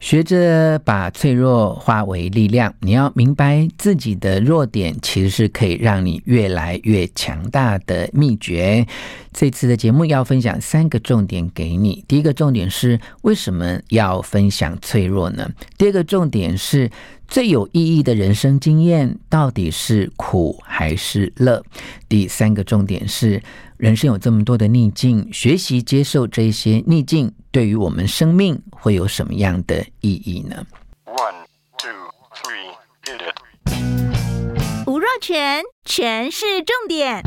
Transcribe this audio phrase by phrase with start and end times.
[0.00, 8.86] 学着把脆弱化为力量，你要明白自己的弱点其实是可以让你越来越强大的秘诀。
[9.32, 12.04] 这次的节目要分享三个重点给你。
[12.08, 15.48] 第一个重点是为什么要分享脆弱呢？
[15.76, 16.90] 第二个重点是
[17.28, 21.62] 最有意义的人生经验到底是苦还是乐？
[22.08, 23.42] 第三个重点是。
[23.76, 30.66] 人生有这么多的逆境，学习接受这些逆境，对于我们生命会有什么样的意义呢
[31.04, 31.44] ？One,
[31.78, 31.88] two,
[32.34, 32.72] three,
[33.04, 34.84] hit it.
[34.88, 37.22] 吴若全，全是重点，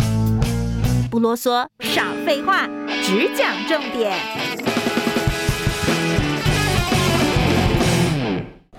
[1.10, 2.68] 不啰嗦，少废话，
[3.02, 4.12] 只讲重点。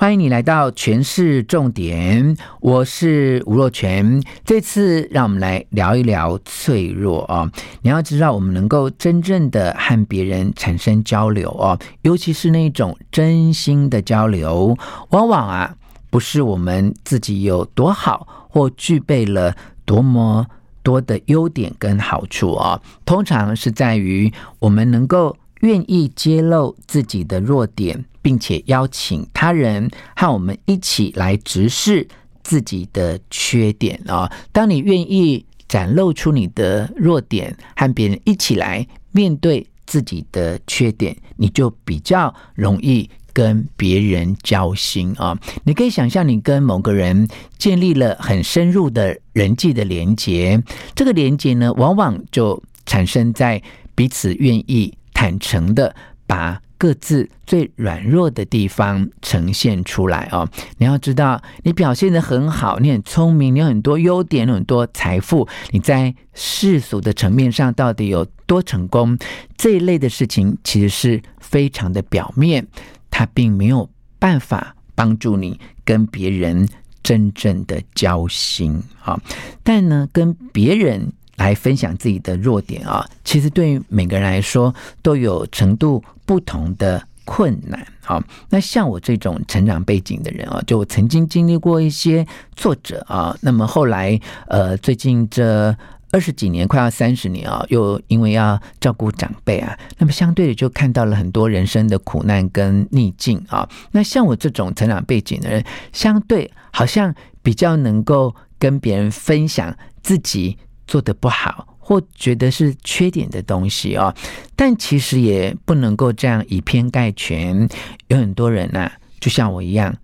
[0.03, 4.21] 欢迎你来到权式重点，我是吴若权。
[4.45, 7.49] 这次让我们来聊一聊脆弱哦。
[7.83, 14.77] 你要知道，我们能够真正的和别人产生交流哦，尤其是那种真心的交流，
[15.11, 15.77] 往往啊
[16.11, 20.45] 不是我们自己有多好，或具备了多么
[20.83, 28.05] 多的优点跟好处哦，通常是在于我们能够愿意揭露自己的弱点。
[28.25, 32.07] 并且邀请他人和我们一起来直视
[32.45, 34.31] 自己的缺点啊！
[34.53, 45.37] 当你愿意展露出你的弱点，和别人一起来面对自己的缺点，你就比较容易跟别人交心啊！
[45.65, 47.27] 你可以想象，你跟某个人
[47.59, 50.63] 建立了很深入的人际的连接，
[50.95, 53.61] 这个连接呢，往往就产生在
[53.97, 55.95] 彼此愿意坦诚的
[56.27, 56.61] 把。
[56.79, 60.49] 各自最软弱的地方呈现出来哦。
[60.79, 69.17] 你要知道，你表现的很好，你很聪明，你有很多优点，有很多财富，你在世俗的层面上到底有多成功？
[69.57, 72.67] 这一类的事情其实是非常的表面，
[73.13, 76.69] 它并没有办法帮助你跟别人
[77.05, 79.17] 真正的交心啊。
[79.63, 81.13] 但呢，跟别人。
[81.43, 87.87] 来分享自己的弱点啊，其实对于每个人来说都有程度不同的困难。
[88.01, 92.27] 好，那像我这种成长背景的人啊，就我曾经经历过一些
[92.57, 93.37] 挫折啊。
[93.41, 95.75] 那么后来，呃，最近这
[96.11, 103.69] 二十几年，快要三十年啊，又因为要照顾长辈啊，那么相对的就看到了很多人生的苦难跟逆境啊。
[103.93, 110.59] 那像我这种成长背景的人，相对好像比较能够跟别人分享自己。
[110.93, 114.15] 做的不好，或觉得是缺点的东西哦，
[114.55, 117.67] 但其实也不能够这样以偏概全。
[118.09, 119.97] 有很多人呐，就像我一样，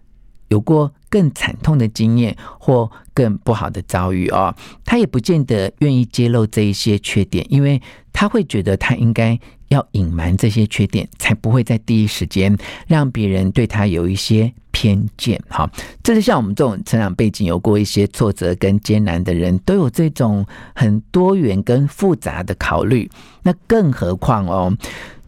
[0.48, 4.54] 有过更惨痛的经验或更不好的遭遇哦，
[4.84, 7.80] 他也不见得愿意揭露这一些缺点，因为
[8.12, 9.38] 他会觉得他应该。
[9.68, 15.38] 要隐瞒这些缺点，才不会在第一时间让别人对他有一些偏见。
[15.46, 15.70] 哈，
[16.02, 23.10] 这是像我们这种成长背景有过一些挫折跟艰难的人，都有这种很多元跟复杂的考虑。
[23.42, 24.74] 那更何况哦，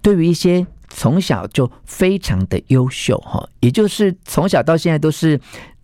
[0.00, 5.38] 对于一些从小就非常的优秀，哈，也就是从小到现在都是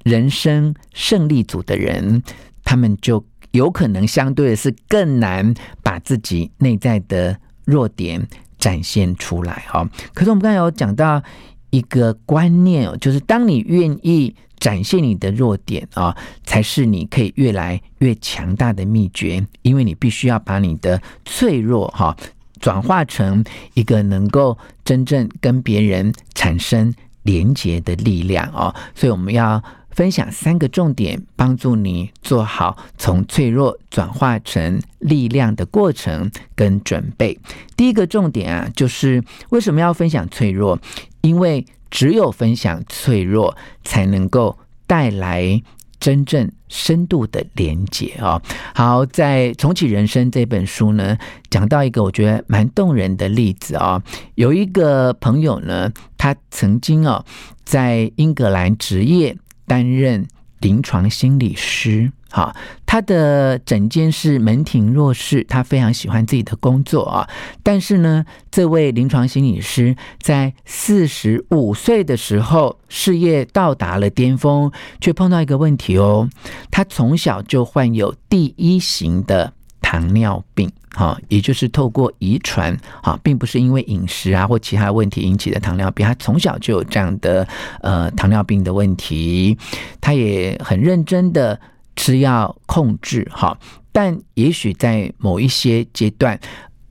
[0.07, 2.23] 人生胜利组的人，
[2.63, 5.53] 他们就有可能相对的是更难
[5.83, 8.27] 把自己内在的弱点。
[8.59, 11.23] 展现出来哈，可是我们刚才有讲到
[11.71, 19.47] 一个观念哦，就是当你愿意展现你的弱点啊，才是你可以越来越强大的秘诀。
[19.61, 22.17] 因为你必须要把你的脆弱哈
[22.59, 23.45] 转化成
[23.75, 26.93] 一个能够真正跟别人产生
[27.25, 29.63] 连结的力量哦，所以我们要。
[29.97, 37.39] 分享三个重点，帮助你做好从脆弱转化成力量的过程跟准备。
[37.79, 40.79] 第一个重点啊，就是为什么要分享脆弱？
[41.23, 45.63] 因为只有分享脆弱，才能够带来
[45.99, 48.43] 真正深度的连接啊。
[48.75, 51.17] 好，在《重启人生》这本书呢，
[51.49, 54.03] 讲到一个我觉得蛮动人的例子啊。
[54.35, 57.25] 有一个朋友呢，他曾经哦，
[57.65, 59.35] 在英格兰执业。
[59.67, 60.27] 担任
[60.61, 62.55] 临床心理师哈，
[62.87, 67.29] 他的整间是门庭若市，他非常喜欢自己的工作啊。
[67.63, 76.29] 但是呢，这位临床心理师在四十五岁的时候，事业到达了巅峰，却碰到一个问题哦，
[76.71, 79.53] 他从小就患有第一型的
[79.87, 80.69] 糖尿病。
[80.91, 87.47] 哈，也就是透过遗传，哈，并不是因为饮食啊或其他问题引起的糖尿病，他从小就有这样的
[87.83, 89.57] 呃糖尿病的问题，
[90.01, 91.61] 他也很认真的
[91.97, 93.59] 吃药控制，哈，
[93.93, 96.41] 但也许在某一些阶段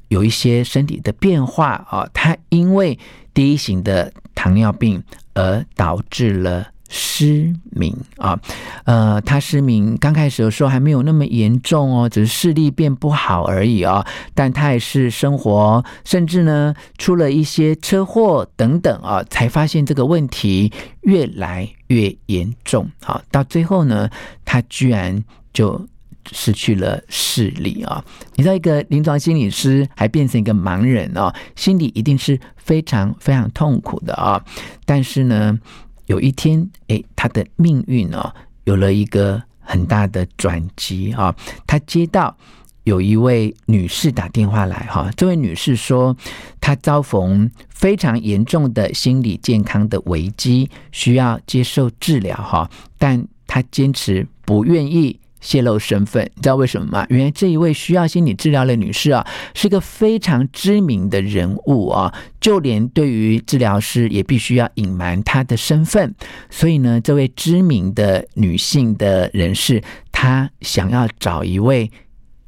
[0.09, 2.97] 有一些身体的变化啊，他因为
[3.33, 5.03] 第一型的糖尿病
[5.33, 6.67] 而导致了。
[6.87, 8.39] 失明啊，
[8.83, 14.05] 呃，他失明刚开始的时候还没有那么严重哦，只是视力变不好而已啊。
[14.33, 20.71] 但他也是生活，甚至呢出了一些车祸等等啊，才发现这个问题
[21.01, 23.21] 越来越严重啊。
[23.31, 24.07] 到最后呢，
[24.45, 25.83] 他居然就
[26.31, 28.03] 失去了视力啊。
[28.35, 34.39] 你知道，一个临床心理师还变成一个盲人哦，心里一定是非常非常痛苦的啊。
[34.85, 35.59] 但是呢。
[36.07, 38.33] 有一天，哎，他的命运哦，
[38.65, 41.35] 有了一个很大的转机啊！
[41.65, 42.35] 他接到
[42.83, 46.15] 有一位女士打电话来，哈，这位女士说，
[46.61, 52.69] 她遭逢非常严重的心理健康的危机，需要接受治疗，哈，
[52.99, 55.19] 但她坚持不愿意。
[55.45, 57.05] 泄露身份，你知道为什么吗？
[57.09, 62.11] 原来这一位需要心理治疗的女士啊，是个非常知名的人物啊，
[62.41, 66.15] 就连对于治疗师也必须要隐瞒她的身份。
[66.49, 71.91] 所以呢，这位知名的女性的人士，她想要找一位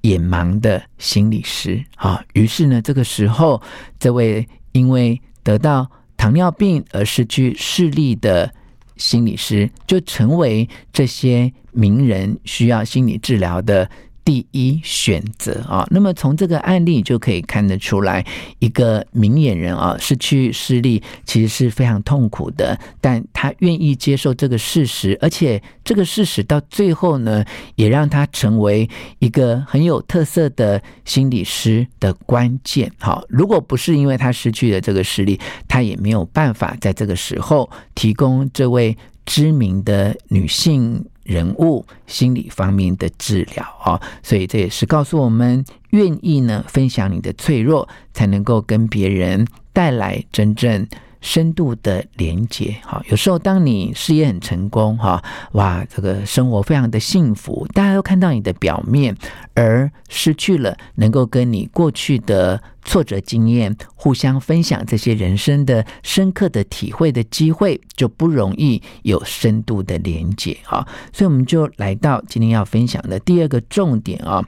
[0.02, 2.24] 眼盲的心理师啊。
[2.34, 3.62] 于是呢，这个时候，
[4.00, 8.52] 这位因为得到糖尿病而失去视力的
[8.98, 11.52] 心理师，就成为这些。
[11.78, 13.88] 名人需要心理治疗的
[14.28, 18.26] 第一选择啊，那么从这个案例就可以看得出来，
[18.60, 27.46] 一个明眼人啊失去视力其实是非常痛苦的，但他愿意接受这个事实，而且这个事实到最后呢，
[27.76, 28.90] 也让他成为
[29.20, 32.92] 一个很有特色的心理师的关键。
[33.00, 35.40] 好，如果不是因为他失去了这个视力，
[35.70, 41.06] 他也没有办法在这个时候提供这位知名的女性。
[41.28, 50.88] 人物心理方面的治疗啊，所以这也是告诉我们，愿意呢分享你的脆弱，才能够跟别人带来真正
[51.28, 52.74] 深度的连接。
[52.84, 55.22] 哈，有时候当你事业很成功，哈，
[55.52, 59.14] 哇，这个生活非常的幸福，大家都看到你的表面，
[59.54, 62.62] 而失去了能够跟你过去的。
[62.88, 70.88] 挫折经验，互相分享这些人生的深刻的体会的机会，就不容易有深度的连接哈。
[71.12, 74.42] 所以我们就来到今天要分享的第二个重点啊，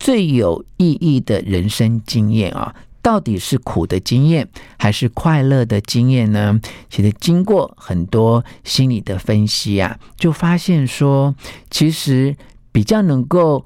[0.00, 2.74] 最有意义的人生经验啊，
[3.06, 4.48] 到底是苦的经验
[4.80, 6.60] 还是快乐的经验呢？
[6.90, 11.32] 其实经过很多心理的分析啊，就发现说，
[11.70, 12.36] 其实
[12.72, 13.64] 比较能够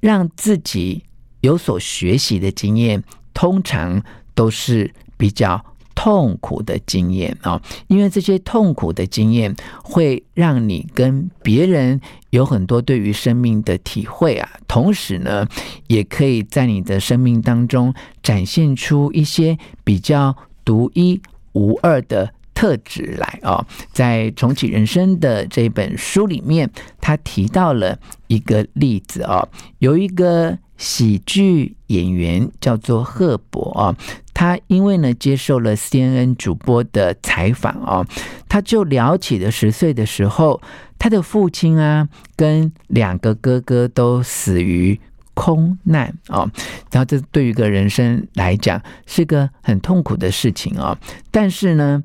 [0.00, 1.04] 让自己
[1.40, 3.04] 有所学习的经验。
[3.32, 4.02] 通常
[4.34, 5.64] 都是比较
[6.04, 11.98] 痛苦的经验啊，因为这些痛苦的经验会让你跟别人
[12.28, 15.48] 有很多对于生命的体会啊，同时呢，
[15.86, 21.18] 也可以在你的生命当中展现出一些比较独一
[21.52, 23.66] 无二的特质来啊。
[23.90, 29.48] 在重启人生的这本书里面，他提到了一个例子啊，
[29.78, 30.58] 有一个。
[30.76, 33.96] 喜剧演员叫做赫伯啊，
[34.32, 38.06] 他因为呢接受了 CNN 主播的采访啊，
[38.48, 40.60] 他就聊起了十岁的时候，
[40.98, 45.00] 他的父亲啊跟两个哥哥都死于
[45.34, 46.50] 空难啊，
[46.90, 50.98] 然后这对于一个人生来讲是个很痛苦的事情啊，
[51.30, 52.02] 但是呢。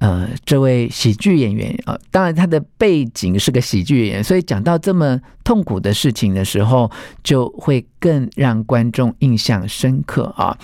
[0.00, 6.90] 呃，这位喜剧演员啊，当然他的背景是个喜剧演员，所以讲到这么痛苦的事情的时候，
[7.22, 10.56] 就会更让观众印象深刻啊。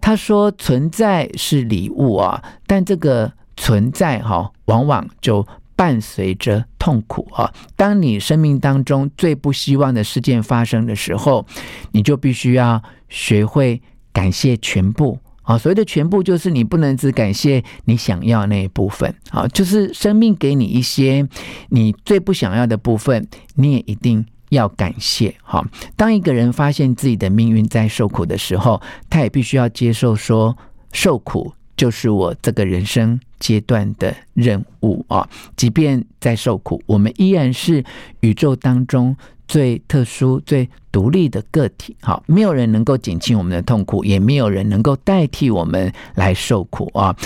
[0.00, 7.52] 他说：“存在是礼物啊，但这个存在哈，往往就伴随着痛苦啊。
[7.74, 11.44] 当你生命当中最不希望的事件发生的时候，
[11.90, 13.82] 你就必须要学会
[14.12, 21.26] 感谢全部。”啊，所谓的全部就是你不能只感谢你想要那一部分啊，就是生命给你一些
[21.68, 25.34] 你最不想要的部分，你也一定要感谢。
[25.42, 25.64] 哈，
[25.96, 30.56] 当一个人发现自己的命运在受苦的时候，他也必须要接受说，
[30.92, 35.28] 受苦就是我这个人生阶段的任务啊。
[35.56, 37.84] 即便在受苦，我们依然是
[38.20, 41.96] 宇宙当中最特殊、最独立的个体。
[42.00, 47.16] 好，没有人能够减轻我们的痛苦，也没有人能够代替我们来受苦啊！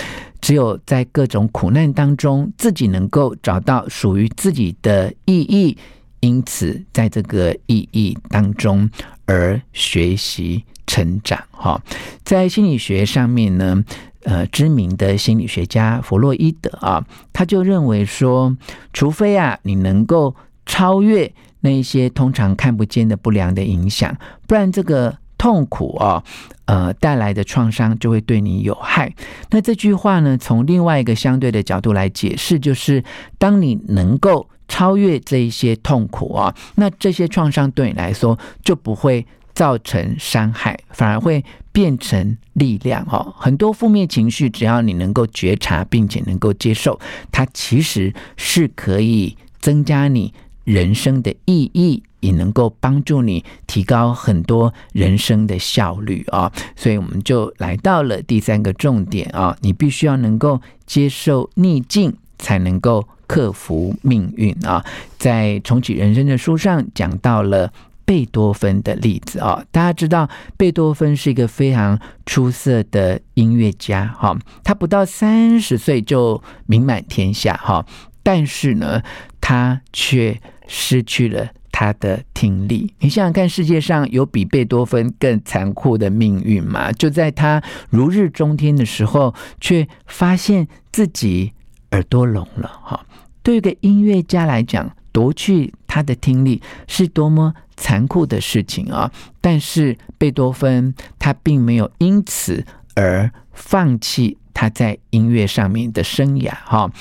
[0.41, 5.77] 只有在各种苦难当中，自己能够找到属于自己的意义，
[6.19, 8.89] 因此在这个意义当中
[9.25, 11.41] 而学习成长。
[11.51, 11.81] 哈，
[12.23, 13.83] 在心理学上面呢。
[14.23, 18.53] 呃，知名的心理学家弗洛伊德啊，他就认为说，
[18.91, 20.35] 除非啊，你能够
[20.65, 24.15] 超越那一些通常看不见的不良的影响，
[24.47, 26.23] 不然这个痛苦啊，
[26.65, 29.13] 呃，带来的创伤就会对你有害。
[29.49, 33.03] 那这句话呢，从另外一个相对的角度来解释，就是
[33.37, 39.25] 当你能够超越这一些痛苦啊，那这些创伤对你来说就不会。
[39.55, 43.33] 造成伤害，反而会变成力量哦。
[43.37, 46.97] 很多负面情绪，只要你能够觉察，并且能够接受，
[47.29, 50.33] 它其实是可以增加你
[50.71, 56.51] 人生的意义，也能够帮助你提高很多人生的效率啊。
[56.75, 64.85] 所以，我们就来到了第三个重点啊，你必须要能够接受逆境，才能够克服命运啊。
[65.17, 67.71] 在重启人生的书上讲到了。
[68.09, 77.85] 贝多芬的例子啊，大家知道贝多芬是一个非常出色的音乐家哈，他不到三十岁就名满天下哈，
[78.23, 79.03] 但是呢，
[79.39, 82.93] 他却失去了他的听力。
[82.99, 86.91] 你想想看，世界上有比贝多芬更残酷的命运吗？
[86.91, 91.51] 就在他如日中天的时候，却发现自己
[91.91, 93.05] 耳朵聋了哈。
[93.41, 99.11] 对一个音乐家来讲，夺去他的听力是多么残酷的事情啊！
[99.41, 106.91] 但是贝多芬他并没有因此而放弃他在音乐上面的生涯哈，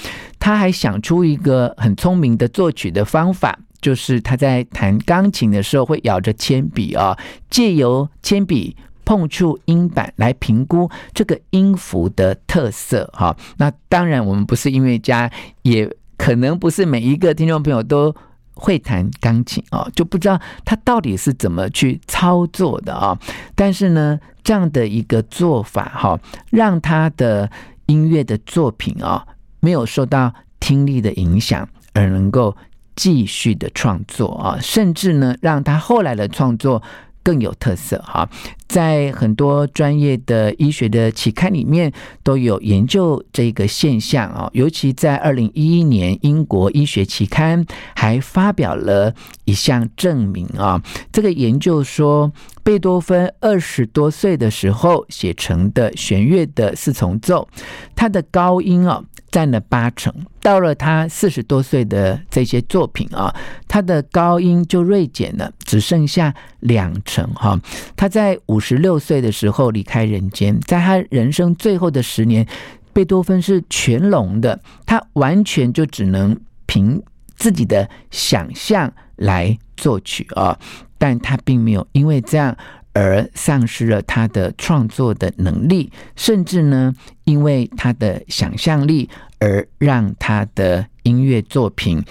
[0.48, 7.14] 他还想出一个很聪明的作曲的方法，就是他在弹钢琴的时候会咬着铅笔啊，
[7.50, 8.74] 借由铅笔
[9.04, 13.36] 碰触音板来评估这个音符的特色哈。
[13.58, 15.30] 那当然，我们不是音乐家，
[15.64, 15.86] 也
[16.16, 18.16] 可能不是每一个听众朋友都。
[18.60, 23.16] 会弹钢琴啊，就不知道他到底是怎么去操作的啊。
[23.54, 26.18] 但是呢，这样的一个做法哈，
[26.50, 27.48] 让他的
[27.86, 29.24] 音乐的作品啊，
[29.60, 32.56] 没有受到听力的影响，而能够
[32.96, 36.82] 继续的创作啊，甚至呢，让他后来的创作。
[37.20, 38.26] 更有特色哈，
[38.68, 47.62] 在很多专业的医学的期刊里面都有研究这个现象啊，尤其在二零一一年，英国医学期刊
[47.94, 49.12] 还发表了
[49.44, 57.46] 一项证明啊，这个研究说，贝多芬二十多岁的时候写成的弦乐的四重奏，
[57.94, 59.04] 他的高音啊。
[59.30, 63.34] 占了八成，到了他四十多岁的这些作品啊，
[63.66, 67.60] 他的高音就锐减了，只剩下两成哈。
[67.96, 72.46] 他在五十六岁的时候离开人间，在他人生最后的十年，
[72.92, 77.02] 贝多芬是全聋的，他完全就只能凭
[77.36, 80.58] 自己的想象来作曲啊，
[80.96, 82.56] 但他并没有因为这样。
[82.98, 92.02] 而丧失了他的创作的能力，甚至呢，因为他的想象力而让他的音乐作品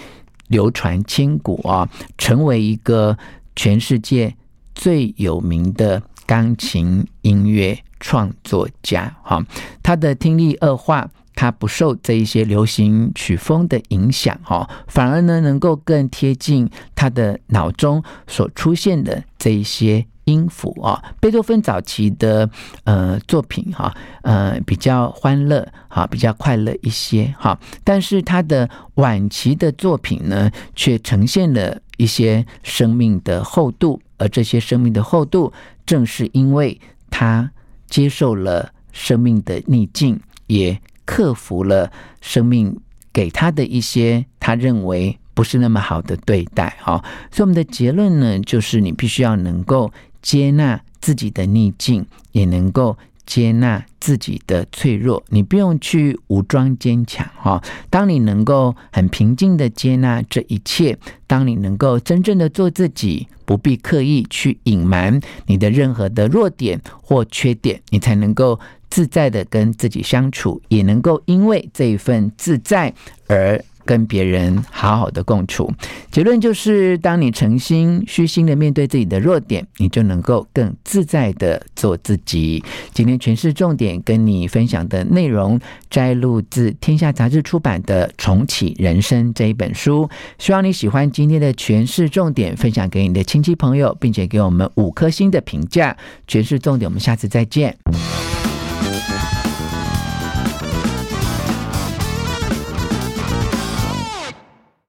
[0.46, 3.18] 流传千古啊，成为一个
[3.54, 4.34] 全世界
[4.74, 9.14] 最有名的钢琴音乐创作家。
[9.22, 9.44] 哈，
[9.82, 20.06] 他的听力恶化，他不受这一些流行曲风的影响，哈，反而呢，能够更贴近他的脑中所出现的这一些。
[20.28, 22.48] 音符啊，贝多芬早期的
[22.84, 35.50] 呃作品哈，呃比较欢乐哈，比较快乐一些哈，但是他的晚期的作品呢，却呈现了一些生命的厚度，而这些生命的厚度，
[35.86, 36.78] 正是因为
[37.10, 37.50] 他
[37.88, 42.78] 接受了生命的逆境，也克服了生命
[43.12, 49.90] 给他的一些他认为不是那么好的对待哈，所以我们的结论呢，就是你必须要能够。
[50.22, 52.96] 接纳自己的逆境，也能够
[53.26, 55.22] 接纳自己的脆弱。
[55.28, 57.62] 你不用去武装坚强哈。
[57.90, 68.58] 当你能够很平静的接纳这一切，当你能够真正的做自己，不必刻意去隐瞒你的任何的弱点或缺点，你才能够
[68.90, 72.92] 自在的跟自己相处，也能够因为这一份自在
[73.26, 75.72] 而跟别人好好的共处。
[76.10, 82.62] 结论就是，当你诚心虚心的面对自己的弱点，你就能够更自在的做自己。
[82.92, 90.06] 今天权式重点跟你分享的内容摘录自天下杂志出版的《重启人生》这一本书。
[90.36, 95.96] 希望你喜欢今天的权式重点，分享给你的亲戚朋友，并且给我们五颗星的评价。
[96.26, 97.74] 权式重点，我们下次再见。